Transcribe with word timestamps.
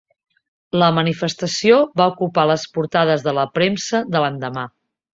La 0.83 0.87
manifestació 0.99 1.77
va 2.03 2.09
ocupar 2.15 2.49
les 2.55 2.65
portades 2.81 3.29
de 3.31 3.39
la 3.41 3.47
premsa 3.59 4.05
de 4.17 4.27
l'endemà. 4.27 4.69